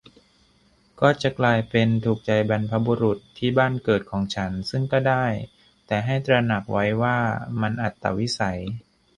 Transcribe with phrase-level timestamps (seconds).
[0.99, 5.25] ก็จะกลายเป็น "ถูกใจบรรพบุรุษที่บ้านเกิดของฉัน" ซึ่งก็ได้
[5.87, 7.17] แต่ให้ตระหนักไว้ว่า
[7.61, 8.61] มันอัตวิสัย